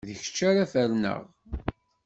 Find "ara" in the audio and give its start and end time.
0.49-0.63